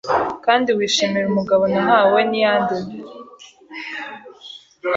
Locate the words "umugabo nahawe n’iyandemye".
1.27-2.97